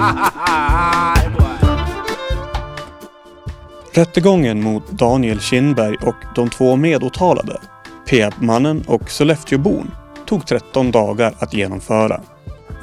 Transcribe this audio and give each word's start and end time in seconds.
Rättegången 3.92 4.62
mot 4.62 4.90
Daniel 4.90 5.40
Kindberg 5.40 5.96
och 5.96 6.14
de 6.34 6.50
två 6.50 6.76
medåtalade, 6.76 7.60
Peab-mannen 8.08 8.84
och 8.86 9.10
Sollefteåbon, 9.10 9.90
tog 10.26 10.46
13 10.46 10.90
dagar 10.90 11.34
att 11.38 11.54
genomföra. 11.54 12.20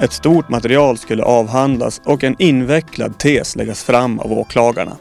Ett 0.00 0.12
stort 0.12 0.48
material 0.48 0.98
skulle 0.98 1.22
avhandlas 1.22 2.00
och 2.04 2.24
en 2.24 2.36
invecklad 2.38 3.18
tes 3.18 3.56
läggas 3.56 3.84
fram 3.84 4.18
av 4.18 4.32
åklagarna. 4.32 4.96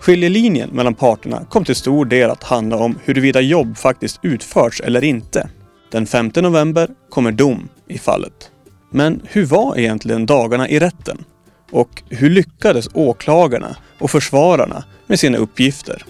Skiljelinjen 0.00 0.70
mellan 0.70 0.94
parterna 0.94 1.44
kom 1.50 1.64
till 1.64 1.76
stor 1.76 2.04
del 2.04 2.30
att 2.30 2.44
handla 2.44 2.76
om 2.76 2.98
huruvida 3.04 3.40
jobb 3.40 3.76
faktiskt 3.76 4.18
utförts 4.22 4.80
eller 4.80 5.04
inte. 5.04 5.50
Den 5.92 6.06
5 6.06 6.30
november 6.34 6.88
kommer 7.10 7.32
dom 7.32 7.68
i 7.88 7.98
fallet. 7.98 8.50
Men 8.90 9.22
hur 9.24 9.46
var 9.46 9.78
egentligen 9.78 10.26
dagarna 10.26 10.68
i 10.68 10.78
rätten? 10.78 11.24
Och 11.70 12.02
hur 12.08 12.30
lyckades 12.30 12.88
åklagarna 12.94 13.76
och 13.98 14.10
försvararna 14.10 14.84
med 15.06 15.20
sina 15.20 15.38
uppgifter? 15.38 16.04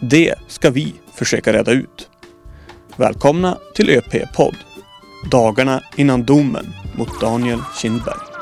Det 0.00 0.34
ska 0.48 0.70
vi 0.70 0.94
försöka 1.14 1.52
reda 1.52 1.72
ut. 1.72 2.08
Välkomna 2.96 3.58
till 3.74 3.90
ÖP-podd. 3.90 4.56
Dagarna 5.30 5.82
innan 5.96 6.24
domen 6.24 6.74
mot 6.96 7.20
Daniel 7.20 7.60
Kindberg. 7.82 8.33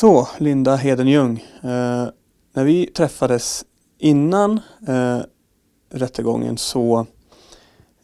Så, 0.00 0.28
Linda 0.38 0.76
Hedenjung. 0.76 1.44
Eh, 1.62 2.08
när 2.52 2.64
vi 2.64 2.86
träffades 2.86 3.64
innan 3.98 4.60
eh, 4.88 5.18
rättegången 5.90 6.58
så 6.58 7.06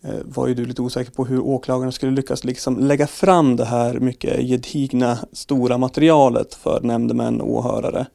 eh, 0.02 0.14
var 0.24 0.46
ju 0.46 0.54
du 0.54 0.64
lite 0.64 0.82
osäker 0.82 1.12
på 1.12 1.24
hur 1.24 1.40
åklagarna 1.40 1.92
skulle 1.92 2.12
lyckas 2.12 2.44
liksom 2.44 2.78
lägga 2.78 3.06
fram 3.06 3.56
det 3.56 3.64
här 3.64 3.98
mycket 3.98 4.40
gedigna 4.40 5.18
stora 5.32 5.78
materialet 5.78 6.54
för 6.54 6.80
nämndemän 6.80 7.40
och 7.40 7.50
åhörare 7.50 8.06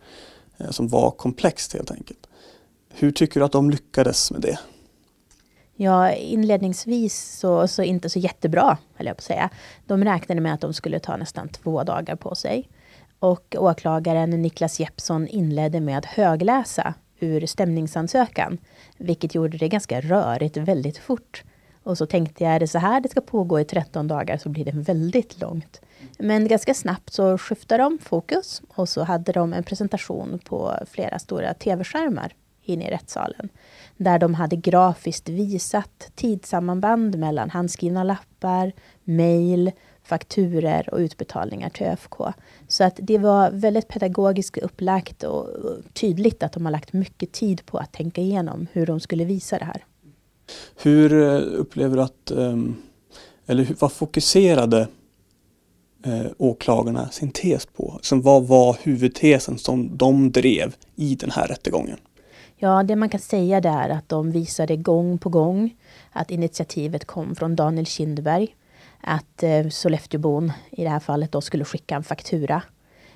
eh, 0.57 0.69
som 0.69 0.87
var 0.87 1.11
komplext 1.11 1.73
helt 1.73 1.91
enkelt. 1.91 2.27
Hur 2.89 3.11
tycker 3.11 3.39
du 3.39 3.45
att 3.45 3.51
de 3.51 3.69
lyckades 3.69 4.31
med 4.31 4.41
det? 4.41 4.59
Ja, 5.75 6.11
inledningsvis 6.11 7.39
så, 7.39 7.67
så 7.67 7.83
inte 7.83 8.09
så 8.09 8.19
jättebra, 8.19 8.77
höll 8.95 9.07
jag 9.07 9.15
på 9.15 9.21
att 9.21 9.23
säga. 9.23 9.49
De 9.87 10.03
räknade 10.03 10.41
med 10.41 10.53
att 10.53 10.61
de 10.61 10.73
skulle 10.73 10.99
ta 10.99 11.17
nästan 11.17 11.49
två 11.49 11.83
dagar 11.83 12.15
på 12.15 12.35
sig. 12.35 12.69
Och 13.19 13.55
åklagaren 13.57 14.29
Niklas 14.29 14.79
Jeppsson 14.79 15.27
inledde 15.27 15.79
med 15.79 15.97
att 15.97 16.05
högläsa 16.05 16.93
ur 17.19 17.45
stämningsansökan, 17.45 18.57
vilket 18.97 19.35
gjorde 19.35 19.57
det 19.57 19.67
ganska 19.67 20.01
rörigt 20.01 20.57
väldigt 20.57 20.97
fort. 20.97 21.43
Och 21.83 21.97
så 21.97 22.05
tänkte 22.05 22.43
jag, 22.43 22.53
är 22.53 22.59
det 22.59 22.67
så 22.67 22.77
här 22.79 23.01
det 23.01 23.09
ska 23.09 23.21
pågå 23.21 23.59
i 23.59 23.65
13 23.65 24.07
dagar 24.07 24.37
så 24.37 24.49
blir 24.49 24.65
det 24.65 24.71
väldigt 24.71 25.41
långt. 25.41 25.81
Men 26.17 26.47
ganska 26.47 26.73
snabbt 26.73 27.13
så 27.13 27.37
skiftade 27.37 27.83
de 27.83 27.97
fokus 28.01 28.61
och 28.67 28.89
så 28.89 29.03
hade 29.03 29.31
de 29.31 29.53
en 29.53 29.63
presentation 29.63 30.39
på 30.45 30.73
flera 30.91 31.19
stora 31.19 31.53
tv-skärmar 31.53 32.33
inne 32.69 32.87
i 32.87 32.91
rättssalen. 32.91 33.49
Där 33.97 34.19
de 34.19 34.33
hade 34.33 34.55
grafiskt 34.55 35.29
visat 35.29 36.11
tidssammanband 36.15 37.17
mellan 37.17 37.49
handskrivna 37.49 38.03
lappar, 38.03 38.71
mejl, 39.03 39.71
fakturer 40.09 40.89
och 40.91 40.97
utbetalningar 40.97 41.69
till 41.69 41.87
ÖFK. 41.87 42.15
Så 42.67 42.83
att 42.83 42.99
det 43.01 43.17
var 43.17 43.51
väldigt 43.51 43.87
pedagogiskt 43.87 44.57
upplagt 44.57 45.23
och 45.23 45.47
tydligt 45.93 46.43
att 46.43 46.53
de 46.53 46.65
har 46.65 46.71
lagt 46.71 46.93
mycket 46.93 47.31
tid 47.31 47.65
på 47.65 47.77
att 47.77 47.93
tänka 47.93 48.21
igenom 48.21 48.67
hur 48.71 48.85
de 48.85 48.99
skulle 48.99 49.25
visa 49.25 49.57
det 49.57 49.65
här. 49.65 49.85
Hur 50.81 51.13
eh, 51.13 51.59
upplever 51.59 51.95
du 51.95 52.03
att, 52.03 52.31
ehm, 52.31 52.75
eller 53.45 53.67
vad 53.79 53.91
fokuserade 53.91 54.87
eh, 56.05 56.25
åklagarna 56.37 57.09
sin 57.09 57.31
tes 57.31 57.65
på? 57.65 57.91
Alltså, 57.91 58.15
vad 58.15 58.47
var 58.47 58.77
huvudtesen 58.81 59.57
som 59.57 59.97
de 59.97 60.31
drev 60.31 60.75
i 60.95 61.15
den 61.15 61.31
här 61.31 61.47
rättegången? 61.47 61.97
Ja, 62.61 62.83
det 62.83 62.95
man 62.95 63.09
kan 63.09 63.19
säga 63.19 63.57
är 63.57 63.89
att 63.89 64.09
de 64.09 64.31
visade 64.31 64.75
gång 64.75 65.17
på 65.17 65.29
gång 65.29 65.75
att 66.11 66.31
initiativet 66.31 67.05
kom 67.05 67.35
från 67.35 67.55
Daniel 67.55 67.85
Kindberg 67.85 68.55
att 69.01 69.43
eh, 69.43 69.67
Sollefteåbon 69.69 70.51
i 70.71 70.83
det 70.83 70.89
här 70.89 70.99
fallet 70.99 71.31
då 71.31 71.41
skulle 71.41 71.65
skicka 71.65 71.95
en 71.95 72.03
faktura 72.03 72.61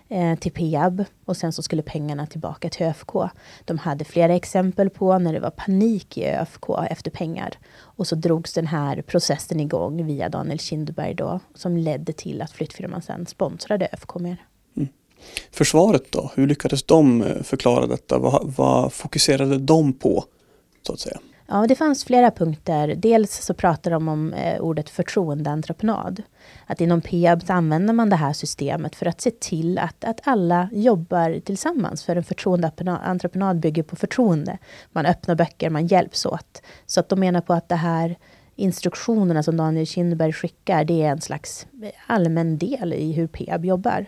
eh, 0.10 0.36
till 0.36 0.52
Peab 0.52 1.04
och 1.26 1.38
sen 1.38 1.54
så 1.54 1.64
skulle 1.64 1.82
pengarna 1.82 2.28
tillbaka 2.28 2.70
till 2.70 2.86
ÖFK. 2.86 3.12
De 3.66 3.78
hade 3.78 4.06
flera 4.06 4.36
exempel 4.36 4.90
på 4.90 5.20
när 5.20 5.34
det 5.34 5.40
var 5.40 5.50
panik 5.50 6.18
i 6.18 6.26
ÖFK 6.26 6.70
efter 6.90 7.12
pengar. 7.12 7.58
Och 7.76 8.08
så 8.08 8.16
drogs 8.16 8.54
den 8.54 8.68
här 8.68 9.02
processen 9.02 9.60
igång 9.60 10.06
via 10.06 10.30
Daniel 10.30 10.60
Kindberg 10.60 11.14
då 11.14 11.40
som 11.56 11.78
ledde 11.78 12.14
till 12.14 12.42
att 12.42 12.52
flyttfirman 12.52 13.02
sen 13.02 13.26
sponsrade 13.26 13.90
ÖFK 13.94 14.16
mer. 14.16 14.38
Mm. 14.78 14.90
Försvaret 15.52 16.12
då, 16.12 16.32
hur 16.36 16.48
lyckades 16.48 16.84
de 16.84 17.22
eh, 17.22 17.44
förklara 17.44 17.88
detta? 17.88 18.18
Vad, 18.18 18.54
vad 18.58 18.94
fokuserade 18.94 19.58
de 19.58 19.94
på 19.94 20.26
så 20.82 20.94
att 20.94 21.00
säga? 21.00 21.20
Ja, 21.54 21.68
det 21.68 21.76
fanns 21.76 22.04
flera 22.04 22.32
punkter. 22.32 22.96
Dels 22.96 23.46
så 23.46 23.54
pratar 23.54 23.92
de 23.92 24.08
om 24.08 24.34
eh, 24.34 24.62
ordet 24.62 24.90
förtroendeentreprenad. 24.90 26.24
Att 26.66 26.82
inom 26.82 27.02
Peab 27.02 27.44
använder 27.48 27.94
man 27.94 28.10
det 28.10 28.16
här 28.16 28.34
systemet 28.34 28.96
för 28.96 29.06
att 29.06 29.22
se 29.22 29.32
till 29.32 29.78
att, 29.78 30.04
att 30.04 30.20
alla 30.24 30.70
jobbar 30.72 31.40
tillsammans. 31.40 32.04
För 32.04 32.16
en 32.16 32.24
förtroendeentreprenad 32.24 33.60
bygger 33.60 33.84
på 33.84 33.96
förtroende. 33.96 34.58
Man 34.92 35.06
öppnar 35.06 35.36
böcker, 35.36 35.70
man 35.70 35.88
hjälps 35.88 36.26
åt. 36.26 36.62
Så 36.86 37.00
att 37.00 37.10
de 37.10 37.20
menar 37.20 37.42
på 37.42 37.54
att 37.54 37.70
det 37.70 37.76
här 37.76 38.18
instruktionerna 38.56 39.44
som 39.44 39.58
Daniel 39.58 39.88
Kindberg 39.88 40.34
skickar, 40.34 40.84
det 40.84 41.04
är 41.04 41.12
en 41.12 41.22
slags 41.22 41.68
eh, 41.84 41.90
allmän 42.08 42.58
del 42.58 42.94
i 42.94 43.12
hur 43.12 43.28
Peab 43.28 43.66
jobbar. 43.66 44.06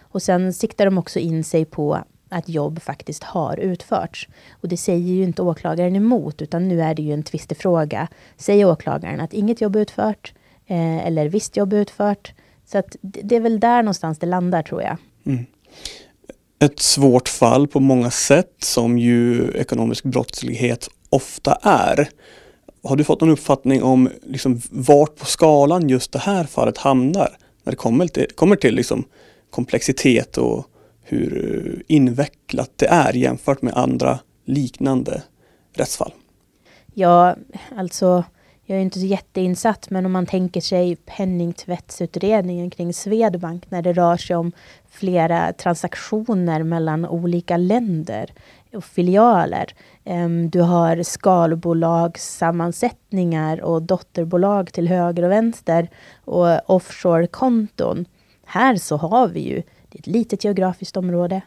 Och 0.00 0.22
sen 0.22 0.52
siktar 0.52 0.84
de 0.84 0.98
också 0.98 1.18
in 1.18 1.44
sig 1.44 1.64
på 1.64 2.04
att 2.28 2.48
jobb 2.48 2.82
faktiskt 2.82 3.24
har 3.24 3.56
utförts. 3.56 4.28
Och 4.60 4.68
det 4.68 4.76
säger 4.76 5.14
ju 5.14 5.22
inte 5.22 5.42
åklagaren 5.42 5.96
emot, 5.96 6.42
utan 6.42 6.68
nu 6.68 6.82
är 6.82 6.94
det 6.94 7.02
ju 7.02 7.12
en 7.12 7.22
tvistefråga. 7.22 8.08
Säger 8.36 8.70
åklagaren 8.70 9.20
att 9.20 9.32
inget 9.32 9.60
jobb 9.60 9.76
är 9.76 9.80
utfört, 9.80 10.32
eh, 10.66 11.06
eller 11.06 11.28
visst 11.28 11.56
jobb 11.56 11.72
är 11.72 11.76
utfört. 11.76 12.32
Så 12.66 12.78
att 12.78 12.96
det 13.00 13.36
är 13.36 13.40
väl 13.40 13.60
där 13.60 13.82
någonstans 13.82 14.18
det 14.18 14.26
landar, 14.26 14.62
tror 14.62 14.82
jag. 14.82 14.96
Mm. 15.26 15.46
Ett 16.60 16.80
svårt 16.80 17.28
fall 17.28 17.68
på 17.68 17.80
många 17.80 18.10
sätt, 18.10 18.54
som 18.58 18.98
ju 18.98 19.50
ekonomisk 19.54 20.04
brottslighet 20.04 20.88
ofta 21.10 21.58
är. 21.62 22.08
Har 22.82 22.96
du 22.96 23.04
fått 23.04 23.20
någon 23.20 23.30
uppfattning 23.30 23.82
om 23.82 24.10
liksom 24.22 24.60
vart 24.70 25.16
på 25.16 25.26
skalan 25.26 25.88
just 25.88 26.12
det 26.12 26.18
här 26.18 26.44
fallet 26.44 26.78
hamnar? 26.78 27.36
När 27.64 27.72
det 27.72 27.76
kommer 27.76 28.06
till, 28.06 28.26
kommer 28.34 28.56
till 28.56 28.74
liksom 28.74 29.04
komplexitet 29.50 30.38
och 30.38 30.66
hur 31.08 31.66
eh, 31.66 31.96
invecklat 31.96 32.70
det 32.76 32.86
är 32.86 33.12
jämfört 33.12 33.62
med 33.62 33.74
andra 33.74 34.18
liknande 34.44 35.22
rättsfall. 35.72 36.12
Ja, 36.94 37.36
alltså 37.76 38.24
jag 38.70 38.78
är 38.78 38.82
inte 38.82 39.00
så 39.00 39.06
jätteinsatt, 39.06 39.90
men 39.90 40.06
om 40.06 40.12
man 40.12 40.26
tänker 40.26 40.60
sig 40.60 40.96
penningtvättsutredningen 40.96 42.70
kring 42.70 42.94
Swedbank 42.94 43.70
när 43.70 43.82
det 43.82 43.92
rör 43.92 44.16
sig 44.16 44.36
om 44.36 44.52
flera 44.90 45.52
transaktioner 45.52 46.62
mellan 46.62 47.06
olika 47.06 47.56
länder 47.56 48.32
och 48.74 48.84
filialer. 48.84 49.74
Ehm, 50.04 50.50
du 50.50 50.60
har 50.60 51.02
skalbolagssammansättningar 51.02 53.60
och 53.60 53.82
dotterbolag 53.82 54.72
till 54.72 54.88
höger 54.88 55.22
och 55.22 55.30
vänster 55.30 55.88
och 56.24 56.70
offshore-konton. 56.70 58.04
Här 58.44 58.76
så 58.76 58.96
har 58.96 59.28
vi 59.28 59.40
ju 59.40 59.62
det 59.88 59.98
är 59.98 60.00
ett 60.00 60.06
litet 60.06 60.44
geografiskt 60.44 60.96
område. 60.96 61.40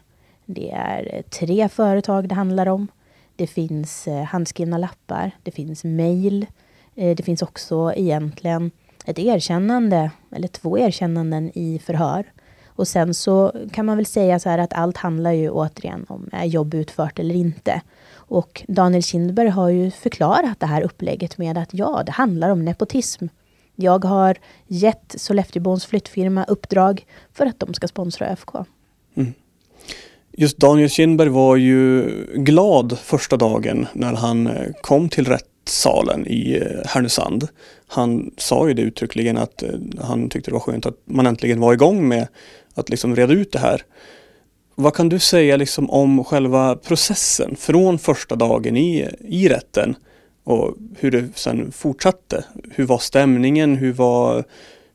Det 0.46 0.70
är 0.70 1.14
eh, 1.14 1.22
tre 1.22 1.68
företag 1.68 2.28
det 2.28 2.34
handlar 2.34 2.66
om. 2.66 2.88
Det 3.36 3.46
finns 3.46 4.08
eh, 4.08 4.22
handskrivna 4.24 4.78
lappar. 4.78 5.30
Det 5.42 5.50
finns 5.50 5.84
mejl. 5.84 6.46
Eh, 6.94 7.16
det 7.16 7.22
finns 7.22 7.42
också 7.42 7.92
egentligen 7.96 8.70
ett 9.04 9.18
erkännande, 9.18 10.10
eller 10.30 10.48
två 10.48 10.78
erkännanden 10.78 11.50
i 11.54 11.78
förhör. 11.78 12.24
Och 12.66 12.88
sen 12.88 13.14
så 13.14 13.52
kan 13.72 13.86
man 13.86 13.96
väl 13.96 14.06
säga 14.06 14.38
så 14.38 14.48
här 14.48 14.58
att 14.58 14.72
allt 14.72 14.96
handlar 14.96 15.32
ju 15.32 15.50
återigen 15.50 16.06
om 16.08 16.28
är 16.32 16.44
jobb 16.44 16.74
utfört 16.74 17.18
eller 17.18 17.34
inte. 17.34 17.80
Och 18.14 18.64
Daniel 18.68 19.02
Kindberg 19.02 19.48
har 19.48 19.68
ju 19.68 19.90
förklarat 19.90 20.60
det 20.60 20.66
här 20.66 20.82
upplägget 20.82 21.38
med 21.38 21.58
att 21.58 21.68
ja, 21.74 22.02
det 22.06 22.12
handlar 22.12 22.50
om 22.50 22.64
nepotism. 22.64 23.26
Jag 23.76 24.04
har 24.04 24.36
gett 24.66 25.14
Sollefteåbons 25.16 25.86
flyttfirma 25.86 26.44
uppdrag 26.44 27.06
för 27.32 27.46
att 27.46 27.60
de 27.60 27.74
ska 27.74 27.88
sponsra 27.88 28.28
ÖFK. 28.28 28.50
Mm. 29.14 29.32
Just 30.32 30.56
Daniel 30.56 30.90
Kindberg 30.90 31.28
var 31.28 31.56
ju 31.56 32.06
glad 32.34 32.98
första 32.98 33.36
dagen 33.36 33.86
när 33.92 34.12
han 34.12 34.46
eh, 34.46 34.72
kom 34.80 35.08
till 35.08 35.26
rättssalen 35.26 36.26
i 36.26 36.56
eh, 36.56 36.88
Härnösand. 36.88 37.48
Han 37.86 38.30
sa 38.36 38.68
ju 38.68 38.74
det 38.74 38.82
uttryckligen 38.82 39.36
att 39.36 39.62
eh, 39.62 39.70
han 40.00 40.28
tyckte 40.28 40.50
det 40.50 40.54
var 40.54 40.60
skönt 40.60 40.86
att 40.86 40.98
man 41.04 41.26
äntligen 41.26 41.60
var 41.60 41.72
igång 41.72 42.08
med 42.08 42.28
att 42.74 42.88
liksom 42.88 43.16
reda 43.16 43.32
ut 43.32 43.52
det 43.52 43.58
här. 43.58 43.82
Vad 44.74 44.94
kan 44.94 45.08
du 45.08 45.18
säga 45.18 45.56
liksom 45.56 45.90
om 45.90 46.24
själva 46.24 46.76
processen 46.76 47.56
från 47.56 47.98
första 47.98 48.36
dagen 48.36 48.76
i, 48.76 49.08
i 49.20 49.48
rätten 49.48 49.96
och 50.44 50.76
hur 50.98 51.10
det 51.10 51.28
sen 51.34 51.72
fortsatte? 51.72 52.44
Hur 52.70 52.86
var 52.86 52.98
stämningen? 52.98 53.76
Hur 53.76 53.92
var, 53.92 54.44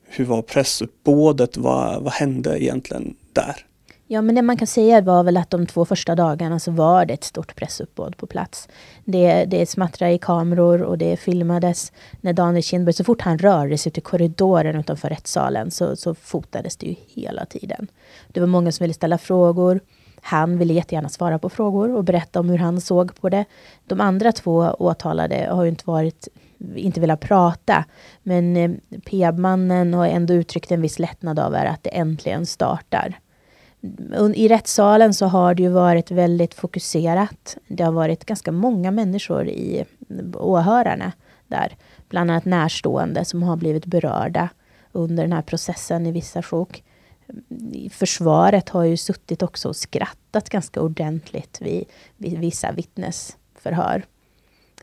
hur 0.05 0.25
var 0.25 0.41
pressuppbådet? 0.41 1.57
Vad, 1.57 2.03
vad 2.03 2.13
hände 2.13 2.63
egentligen 2.63 3.15
där? 3.33 3.65
Ja, 4.09 4.21
men 4.21 4.35
det 4.35 4.41
man 4.41 4.57
kan 4.57 4.67
säga 4.67 5.01
var 5.01 5.23
väl 5.23 5.37
att 5.37 5.49
de 5.49 5.65
två 5.65 5.85
första 5.85 6.15
dagarna 6.15 6.59
så 6.59 6.71
var 6.71 7.05
det 7.05 7.13
ett 7.13 7.23
stort 7.23 7.55
pressuppbåd 7.55 8.17
på 8.17 8.27
plats. 8.27 8.67
Det, 9.05 9.45
det 9.45 9.69
smattrade 9.69 10.13
i 10.13 10.17
kameror 10.17 10.81
och 10.81 10.97
det 10.97 11.17
filmades. 11.17 11.91
När 12.21 12.33
Daniel 12.33 12.63
Kindberg, 12.63 12.93
så 12.93 13.03
fort 13.03 13.21
han 13.21 13.37
rörde 13.37 13.77
sig 13.77 13.89
ut 13.89 13.97
i 13.97 14.01
korridoren 14.01 14.75
utanför 14.75 15.09
rättssalen 15.09 15.71
så, 15.71 15.95
så 15.95 16.15
fotades 16.15 16.77
det 16.77 16.85
ju 16.87 16.95
hela 17.07 17.45
tiden. 17.45 17.87
Det 18.27 18.39
var 18.39 18.47
många 18.47 18.71
som 18.71 18.83
ville 18.83 18.93
ställa 18.93 19.17
frågor. 19.17 19.79
Han 20.27 20.57
ville 20.57 20.73
jättegärna 20.73 21.09
svara 21.09 21.39
på 21.39 21.49
frågor 21.49 21.95
och 21.95 22.03
berätta 22.03 22.39
om 22.39 22.49
hur 22.49 22.57
han 22.57 22.81
såg 22.81 23.15
på 23.15 23.29
det. 23.29 23.45
De 23.85 24.01
andra 24.01 24.31
två 24.31 24.75
åtalade 24.79 25.47
har 25.51 25.63
ju 25.63 25.69
inte 25.69 25.83
varit 25.87 26.27
inte 26.75 27.01
velat 27.01 27.19
prata. 27.19 27.85
Men 28.23 28.57
eh, 28.57 28.71
P-mannen 29.05 29.93
har 29.93 30.07
ändå 30.07 30.33
uttryckt 30.33 30.71
en 30.71 30.81
viss 30.81 30.99
lättnad 30.99 31.39
av 31.39 31.55
att 31.55 31.83
det 31.83 31.89
äntligen 31.89 32.45
startar 32.45 33.19
i 34.35 34.47
rättssalen 34.47 35.13
så 35.13 35.25
har 35.25 35.53
det 35.53 35.63
ju 35.63 35.69
varit 35.69 36.11
väldigt 36.11 36.53
fokuserat. 36.53 37.57
Det 37.67 37.83
har 37.83 37.91
varit 37.91 38.25
ganska 38.25 38.51
många 38.51 38.91
människor 38.91 39.47
i 39.47 39.85
åhörarna 40.33 41.11
där. 41.47 41.75
Bland 42.09 42.31
annat 42.31 42.45
närstående 42.45 43.25
som 43.25 43.43
har 43.43 43.55
blivit 43.55 43.85
berörda 43.85 44.49
under 44.91 45.23
den 45.23 45.33
här 45.33 45.41
processen 45.41 46.05
i 46.05 46.11
vissa 46.11 46.43
sjok. 46.43 46.83
Försvaret 47.91 48.69
har 48.69 48.83
ju 48.83 48.97
suttit 48.97 49.43
också 49.43 49.69
och 49.69 49.75
skrattat 49.75 50.49
ganska 50.49 50.81
ordentligt 50.81 51.61
vid, 51.61 51.85
vid 52.17 52.39
vissa 52.39 52.71
vittnesförhör. 52.71 54.05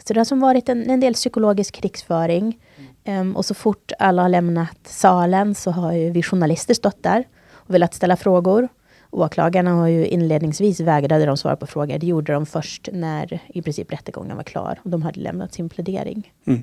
Så 0.06 0.12
det 0.12 0.20
har 0.20 0.24
som 0.24 0.40
varit 0.40 0.68
en, 0.68 0.90
en 0.90 1.00
del 1.00 1.14
psykologisk 1.14 1.74
krigsföring. 1.74 2.58
Um, 3.04 3.36
och 3.36 3.44
så 3.44 3.54
fort 3.54 3.92
alla 3.98 4.22
har 4.22 4.28
lämnat 4.28 4.78
salen 4.84 5.54
så 5.54 5.70
har 5.70 5.92
ju 5.92 6.10
vi 6.10 6.22
journalister 6.22 6.74
stått 6.74 7.02
där 7.02 7.24
och 7.52 7.74
velat 7.74 7.94
ställa 7.94 8.16
frågor. 8.16 8.68
Åklagarna 9.10 9.70
har 9.70 9.88
ju 9.88 10.06
inledningsvis 10.06 10.80
vägrade 10.80 11.26
de 11.26 11.36
svara 11.36 11.56
på 11.56 11.66
frågor. 11.66 11.98
Det 11.98 12.06
gjorde 12.06 12.32
de 12.32 12.46
först 12.46 12.88
när 12.92 13.40
i 13.48 13.62
princip 13.62 13.92
rättegången 13.92 14.36
var 14.36 14.44
klar 14.44 14.80
och 14.82 14.90
de 14.90 15.02
hade 15.02 15.20
lämnat 15.20 15.54
sin 15.54 15.68
plädering. 15.68 16.32
Mm. 16.46 16.62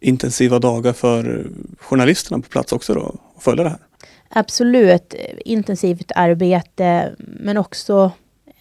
Intensiva 0.00 0.58
dagar 0.58 0.92
för 0.92 1.50
journalisterna 1.78 2.42
på 2.42 2.48
plats 2.48 2.72
också 2.72 2.94
då, 2.94 3.14
att 3.36 3.42
följa 3.42 3.64
det 3.64 3.70
här? 3.70 3.78
Absolut, 4.36 5.14
intensivt 5.44 6.12
arbete 6.14 7.14
men 7.18 7.56
också 7.56 8.12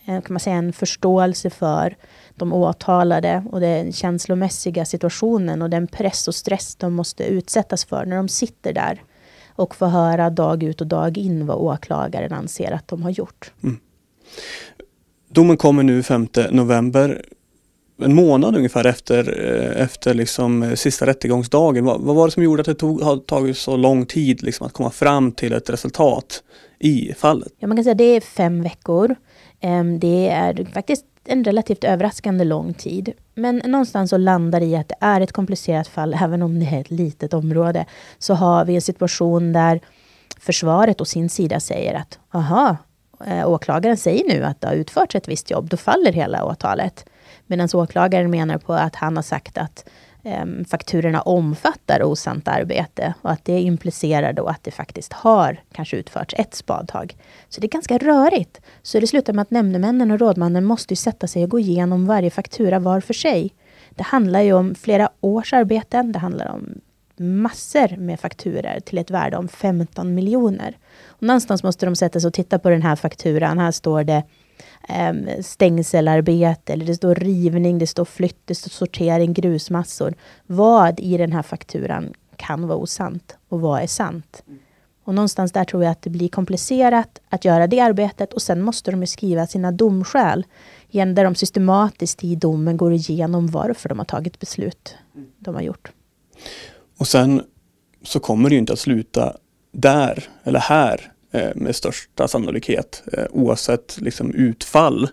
eh, 0.05 0.21
kan 0.21 0.33
man 0.33 0.39
säga, 0.39 0.55
en 0.55 0.73
förståelse 0.73 1.49
för 1.49 1.95
de 2.35 2.53
åtalade 2.53 3.43
och 3.51 3.59
den 3.59 3.93
känslomässiga 3.93 4.85
situationen 4.85 5.61
och 5.61 5.69
den 5.69 5.87
press 5.87 6.27
och 6.27 6.35
stress 6.35 6.75
de 6.75 6.93
måste 6.93 7.23
utsättas 7.23 7.85
för 7.85 8.05
när 8.05 8.15
de 8.15 8.27
sitter 8.27 8.73
där 8.73 9.03
och 9.55 9.75
få 9.75 9.85
höra 9.85 10.29
dag 10.29 10.63
ut 10.63 10.81
och 10.81 10.87
dag 10.87 11.17
in 11.17 11.45
vad 11.45 11.57
åklagaren 11.57 12.33
anser 12.33 12.71
att 12.71 12.87
de 12.87 13.03
har 13.03 13.09
gjort. 13.09 13.51
Mm. 13.63 13.79
Domen 15.29 15.57
kommer 15.57 15.83
nu 15.83 16.03
5 16.03 16.27
november. 16.51 17.25
En 17.97 18.13
månad 18.13 18.55
ungefär 18.55 18.85
efter, 18.85 19.45
eh, 19.45 19.83
efter 19.83 20.13
liksom 20.13 20.63
eh, 20.63 20.73
sista 20.73 21.05
rättegångsdagen. 21.05 21.85
Vad, 21.85 22.01
vad 22.01 22.15
var 22.15 22.27
det 22.27 22.31
som 22.31 22.43
gjorde 22.43 22.61
att 22.61 22.65
det 22.65 22.75
tog, 22.75 23.01
har 23.01 23.17
tagit 23.17 23.57
så 23.57 23.77
lång 23.77 24.05
tid 24.05 24.43
liksom 24.43 24.67
att 24.67 24.73
komma 24.73 24.89
fram 24.89 25.31
till 25.31 25.53
ett 25.53 25.69
resultat 25.69 26.43
i 26.79 27.13
fallet? 27.17 27.53
Ja, 27.59 27.67
man 27.67 27.77
kan 27.77 27.83
säga 27.83 27.91
att 27.91 27.97
det 27.97 28.15
är 28.15 28.21
fem 28.21 28.63
veckor. 28.63 29.15
Ehm, 29.59 29.99
det 29.99 30.29
är 30.29 30.65
faktiskt 30.73 31.05
en 31.25 31.43
relativt 31.43 31.83
överraskande 31.83 32.43
lång 32.43 32.73
tid. 32.73 33.13
Men 33.35 33.61
någonstans 33.65 34.09
så 34.09 34.17
landar 34.17 34.61
i 34.61 34.75
att 34.75 34.89
det 34.89 34.95
är 34.99 35.21
ett 35.21 35.31
komplicerat 35.31 35.87
fall, 35.87 36.15
även 36.21 36.41
om 36.41 36.59
det 36.59 36.65
är 36.65 36.81
ett 36.81 36.91
litet 36.91 37.33
område. 37.33 37.85
Så 38.19 38.33
har 38.33 38.65
vi 38.65 38.75
en 38.75 38.81
situation 38.81 39.53
där 39.53 39.81
försvaret 40.39 41.01
å 41.01 41.05
sin 41.05 41.29
sida 41.29 41.59
säger 41.59 41.93
att 41.93 42.19
aha, 42.31 42.77
eh, 43.25 43.49
åklagaren 43.49 43.97
säger 43.97 44.27
nu 44.27 44.43
att 44.43 44.61
det 44.61 44.67
har 44.67 44.75
utförts 44.75 45.15
ett 45.15 45.27
visst 45.27 45.51
jobb, 45.51 45.69
då 45.69 45.77
faller 45.77 46.11
hela 46.11 46.45
åtalet. 46.45 47.05
Medan 47.47 47.69
åklagaren 47.73 48.31
menar 48.31 48.57
på 48.57 48.73
att 48.73 48.95
han 48.95 49.15
har 49.15 49.23
sagt 49.23 49.57
att 49.57 49.89
um, 50.23 50.65
fakturorna 50.65 51.21
omfattar 51.21 52.03
osant 52.03 52.47
arbete 52.47 53.13
och 53.21 53.31
att 53.31 53.45
det 53.45 53.59
implicerar 53.59 54.33
då 54.33 54.47
att 54.47 54.63
det 54.63 54.71
faktiskt 54.71 55.13
har 55.13 55.61
kanske 55.71 55.97
utförts 55.97 56.35
ett 56.37 56.55
spadtag. 56.55 57.15
Så 57.49 57.61
det 57.61 57.67
är 57.67 57.69
ganska 57.69 57.97
rörigt. 57.97 58.61
Så 58.81 58.99
det 58.99 59.07
slutar 59.07 59.33
med 59.33 59.41
att 59.41 59.51
nämndemännen 59.51 60.11
och 60.11 60.19
rådmannen 60.19 60.65
måste 60.65 60.95
sätta 60.95 61.27
sig 61.27 61.43
och 61.43 61.49
gå 61.49 61.59
igenom 61.59 62.05
varje 62.05 62.29
faktura 62.29 62.79
var 62.79 62.99
för 62.99 63.13
sig. 63.13 63.53
Det 63.89 64.03
handlar 64.03 64.41
ju 64.41 64.53
om 64.53 64.75
flera 64.75 65.09
års 65.21 65.53
arbeten. 65.53 66.11
Det 66.11 66.19
handlar 66.19 66.51
om 66.51 66.81
massor 67.17 67.97
med 67.97 68.19
fakturer 68.19 68.79
till 68.79 68.97
ett 68.97 69.11
värde 69.11 69.37
om 69.37 69.47
15 69.47 70.15
miljoner. 70.15 70.77
Och 71.05 71.23
någonstans 71.23 71.63
måste 71.63 71.85
de 71.85 71.95
sätta 71.95 72.19
sig 72.19 72.27
och 72.27 72.33
titta 72.33 72.59
på 72.59 72.69
den 72.69 72.81
här 72.81 72.95
fakturan. 72.95 73.59
Här 73.59 73.71
står 73.71 74.03
det 74.03 74.23
Ehm, 74.87 75.43
stängselarbete, 75.43 76.73
eller 76.73 76.85
det 76.85 76.95
står 76.95 77.15
rivning, 77.15 77.79
det 77.79 77.87
står 77.87 78.05
flytt, 78.05 78.41
det 78.45 78.55
står 78.55 78.69
sortering, 78.69 79.33
grusmassor. 79.33 80.13
Vad 80.47 80.99
i 80.99 81.17
den 81.17 81.31
här 81.31 81.41
fakturan 81.41 82.13
kan 82.35 82.67
vara 82.67 82.77
osant 82.77 83.37
och 83.49 83.61
vad 83.61 83.81
är 83.81 83.87
sant? 83.87 84.43
Och 85.03 85.15
någonstans 85.15 85.51
där 85.51 85.65
tror 85.65 85.83
jag 85.83 85.91
att 85.91 86.01
det 86.01 86.09
blir 86.09 86.29
komplicerat 86.29 87.21
att 87.29 87.45
göra 87.45 87.67
det 87.67 87.79
arbetet 87.79 88.33
och 88.33 88.41
sen 88.41 88.61
måste 88.61 88.91
de 88.91 89.07
skriva 89.07 89.47
sina 89.47 89.71
domskäl. 89.71 90.45
Igen, 90.89 91.15
där 91.15 91.23
de 91.23 91.35
systematiskt 91.35 92.23
i 92.23 92.35
domen 92.35 92.77
går 92.77 92.93
igenom 92.93 93.47
varför 93.47 93.89
de 93.89 93.97
har 93.99 94.05
tagit 94.05 94.39
beslut 94.39 94.95
de 95.39 95.55
har 95.55 95.61
gjort. 95.61 95.91
Och 96.97 97.07
sen 97.07 97.41
så 98.03 98.19
kommer 98.19 98.49
det 98.49 98.55
ju 98.55 98.59
inte 98.59 98.73
att 98.73 98.79
sluta 98.79 99.37
där 99.71 100.23
eller 100.43 100.59
här 100.59 101.12
Eh, 101.33 101.51
med 101.55 101.75
största 101.75 102.27
sannolikhet 102.27 103.03
eh, 103.13 103.25
oavsett 103.31 103.97
liksom 104.01 104.31
utfall 104.31 105.09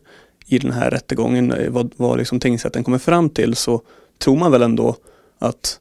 i 0.46 0.58
den 0.58 0.72
här 0.72 0.90
rättegången, 0.90 1.52
eh, 1.52 1.70
vad, 1.70 1.92
vad 1.96 2.18
liksom 2.18 2.40
tingsrätten 2.40 2.84
kommer 2.84 2.98
fram 2.98 3.30
till 3.30 3.54
så 3.54 3.82
tror 4.18 4.36
man 4.36 4.52
väl 4.52 4.62
ändå 4.62 4.96
att 5.38 5.80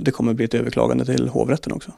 det 0.00 0.10
kommer 0.10 0.34
bli 0.34 0.44
ett 0.44 0.54
överklagande 0.54 1.04
till 1.04 1.28
hovrätten 1.28 1.72
också. 1.72 1.92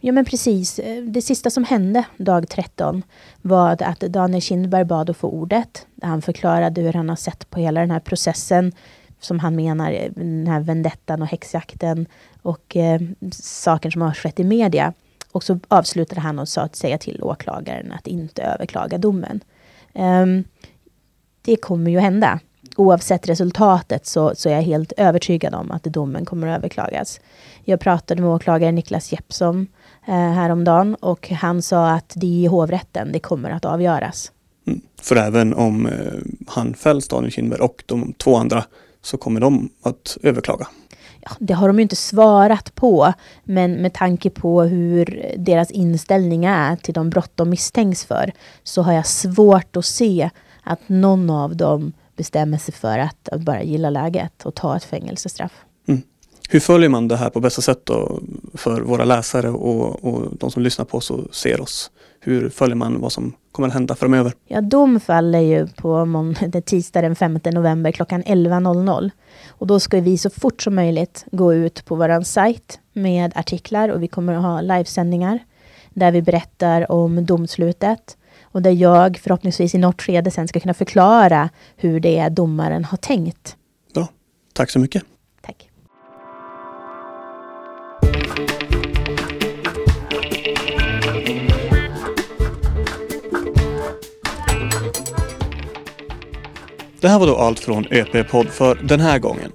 Ja 0.00 0.12
men 0.12 0.24
precis. 0.24 0.80
Det 1.02 1.22
sista 1.22 1.50
som 1.50 1.64
hände 1.64 2.04
dag 2.16 2.48
13 2.48 3.02
var 3.42 3.82
att 3.82 4.00
Daniel 4.00 4.42
Kindberg 4.42 4.84
bad 4.84 5.10
att 5.10 5.16
få 5.16 5.28
ordet. 5.28 5.86
Han 6.02 6.22
förklarade 6.22 6.80
hur 6.80 6.92
han 6.92 7.08
har 7.08 7.16
sett 7.16 7.50
på 7.50 7.60
hela 7.60 7.80
den 7.80 7.90
här 7.90 8.00
processen 8.00 8.72
som 9.20 9.38
han 9.38 9.56
menar, 9.56 10.08
den 10.14 10.46
här 10.46 10.60
vendettan 10.60 11.22
och 11.22 11.28
häxjakten 11.28 12.06
och 12.42 12.76
eh, 12.76 13.00
saker 13.32 13.90
som 13.90 14.02
har 14.02 14.14
skett 14.14 14.40
i 14.40 14.44
media. 14.44 14.92
Och 15.34 15.44
så 15.44 15.58
avslutade 15.68 16.20
han 16.20 16.38
och 16.38 16.48
sa 16.48 16.62
att 16.62 16.76
säga 16.76 16.98
till 16.98 17.22
åklagaren 17.22 17.92
att 17.92 18.06
inte 18.06 18.42
överklaga 18.42 18.98
domen. 18.98 19.40
Um, 19.92 20.44
det 21.42 21.56
kommer 21.56 21.90
ju 21.90 21.98
hända. 21.98 22.40
Oavsett 22.76 23.28
resultatet 23.28 24.06
så, 24.06 24.34
så 24.34 24.48
är 24.48 24.52
jag 24.52 24.62
helt 24.62 24.92
övertygad 24.96 25.54
om 25.54 25.70
att 25.70 25.84
domen 25.84 26.24
kommer 26.24 26.48
att 26.48 26.58
överklagas. 26.58 27.20
Jag 27.64 27.80
pratade 27.80 28.22
med 28.22 28.30
åklagare 28.30 28.72
Niklas 28.72 29.12
Jeppsson 29.12 29.66
eh, 30.06 30.14
häromdagen 30.14 30.94
och 30.94 31.28
han 31.28 31.62
sa 31.62 31.90
att 31.90 32.12
det 32.16 32.26
är 32.26 32.44
i 32.44 32.46
hovrätten 32.46 33.12
det 33.12 33.20
kommer 33.20 33.50
att 33.50 33.64
avgöras. 33.64 34.32
Mm. 34.66 34.80
För 35.00 35.16
även 35.16 35.54
om 35.54 35.86
eh, 35.86 35.92
han 36.46 36.74
fälls, 36.74 37.08
Daniel 37.08 37.32
Kindberg, 37.32 37.60
och 37.60 37.84
de 37.86 38.12
två 38.12 38.36
andra 38.36 38.64
så 39.02 39.16
kommer 39.16 39.40
de 39.40 39.70
att 39.82 40.18
överklaga 40.22 40.66
det 41.38 41.54
har 41.54 41.68
de 41.68 41.78
ju 41.78 41.82
inte 41.82 41.96
svarat 41.96 42.74
på, 42.74 43.12
men 43.44 43.72
med 43.72 43.92
tanke 43.92 44.30
på 44.30 44.62
hur 44.62 45.32
deras 45.36 45.70
inställning 45.70 46.44
är 46.44 46.76
till 46.76 46.94
de 46.94 47.10
brott 47.10 47.32
de 47.34 47.50
misstänks 47.50 48.04
för, 48.04 48.32
så 48.62 48.82
har 48.82 48.92
jag 48.92 49.06
svårt 49.06 49.76
att 49.76 49.84
se 49.84 50.30
att 50.62 50.88
någon 50.88 51.30
av 51.30 51.56
dem 51.56 51.92
bestämmer 52.16 52.58
sig 52.58 52.74
för 52.74 52.98
att, 52.98 53.28
bara 53.36 53.62
gilla 53.62 53.90
läget 53.90 54.46
och 54.46 54.54
ta 54.54 54.76
ett 54.76 54.84
fängelsestraff. 54.84 55.52
Mm. 55.88 56.02
Hur 56.48 56.60
följer 56.60 56.88
man 56.88 57.08
det 57.08 57.16
här 57.16 57.30
på 57.30 57.40
bästa 57.40 57.62
sätt 57.62 57.80
då 57.86 58.20
för 58.54 58.80
våra 58.80 59.04
läsare 59.04 59.50
och, 59.50 60.04
och 60.04 60.36
de 60.36 60.50
som 60.50 60.62
lyssnar 60.62 60.84
på 60.84 60.98
oss 60.98 61.10
och 61.10 61.34
ser 61.34 61.60
oss? 61.60 61.90
Hur 62.20 62.48
följer 62.50 62.76
man 62.76 63.00
vad 63.00 63.12
som 63.12 63.34
kommer 63.54 63.68
att 63.68 63.74
hända 63.74 63.94
framöver? 63.94 64.32
Ja, 64.46 64.60
dom 64.60 65.00
faller 65.00 65.40
ju 65.40 65.66
på 65.66 66.04
måndag, 66.04 66.60
tisdag 66.66 67.02
den 67.02 67.16
5 67.16 67.38
november 67.44 67.92
klockan 67.92 68.22
11.00. 68.22 69.10
Och 69.48 69.66
då 69.66 69.80
ska 69.80 70.00
vi 70.00 70.18
så 70.18 70.30
fort 70.30 70.62
som 70.62 70.74
möjligt 70.74 71.24
gå 71.32 71.54
ut 71.54 71.84
på 71.84 71.94
vår 71.94 72.22
sajt 72.22 72.78
med 72.92 73.32
artiklar 73.36 73.88
och 73.88 74.02
vi 74.02 74.08
kommer 74.08 74.34
att 74.34 74.42
ha 74.42 74.60
livesändningar 74.60 75.38
där 75.90 76.12
vi 76.12 76.22
berättar 76.22 76.92
om 76.92 77.26
domslutet 77.26 78.16
och 78.42 78.62
där 78.62 78.70
jag 78.70 79.18
förhoppningsvis 79.18 79.74
i 79.74 79.78
något 79.78 80.02
skede 80.02 80.30
sen 80.30 80.48
ska 80.48 80.60
kunna 80.60 80.74
förklara 80.74 81.48
hur 81.76 82.00
det 82.00 82.18
är 82.18 82.30
domaren 82.30 82.84
har 82.84 82.98
tänkt. 82.98 83.56
Bra. 83.94 84.08
Tack 84.52 84.70
så 84.70 84.78
mycket. 84.78 85.02
Det 97.04 97.10
här 97.10 97.18
var 97.18 97.26
då 97.26 97.36
allt 97.36 97.60
från 97.60 97.84
e 97.84 98.00
ÖP-podd 98.00 98.48
för 98.48 98.74
den 98.74 99.00
här 99.00 99.18
gången. 99.18 99.52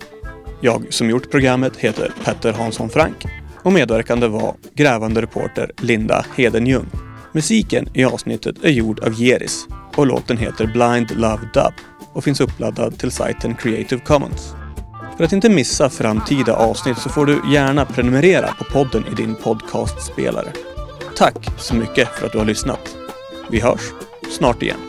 Jag 0.62 0.94
som 0.94 1.10
gjort 1.10 1.32
programmet 1.32 1.77
heter 1.77 2.12
Petter 2.24 2.53
Hansson 2.53 2.89
Frank 2.89 3.25
och 3.63 3.74
medverkande 3.74 4.27
var 4.27 4.56
grävande 4.74 5.22
reporter 5.22 5.72
Linda 5.82 6.25
Hedenjung. 6.36 6.86
Musiken 7.32 7.89
i 7.94 8.03
avsnittet 8.03 8.56
är 8.63 8.70
gjord 8.70 9.00
av 9.00 9.13
Geris 9.13 9.68
och 9.96 10.08
låten 10.08 10.38
heter 10.38 10.68
Blind 10.68 11.20
Love 11.20 11.50
Dub 11.53 11.74
och 12.13 12.24
finns 12.24 12.41
uppladdad 12.41 13.00
till 13.00 13.12
sajten 13.12 13.56
Creative 13.56 14.01
Commons. 14.01 14.53
För 15.18 15.24
att 15.24 15.34
inte 15.34 15.50
missa 15.50 15.89
framtida 15.89 16.56
avsnitt 16.56 16.98
så 16.98 17.10
får 17.10 17.25
du 17.25 17.41
gärna 17.53 17.86
prenumerera 17.86 18.48
på 18.48 18.63
podden 18.63 19.03
i 19.12 19.15
din 19.15 19.36
podcastspelare. 19.36 20.50
Tack 21.15 21.48
så 21.58 21.75
mycket 21.75 22.08
för 22.08 22.25
att 22.25 22.32
du 22.32 22.38
har 22.38 22.46
lyssnat. 22.46 22.96
Vi 23.51 23.60
hörs 23.60 23.82
snart 24.38 24.63
igen. 24.63 24.88